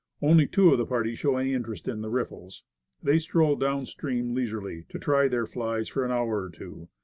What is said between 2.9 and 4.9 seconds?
They stroll down stream leisurely,